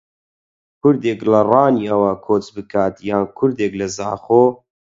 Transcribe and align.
کوردێک 0.81 1.19
لە 1.31 1.39
ڕانیەوە 1.51 2.11
کۆچ 2.25 2.45
بکات 2.55 2.95
یان 3.09 3.25
کوردێک 3.37 3.73
لە 3.81 3.87
زاخۆ 3.97 4.43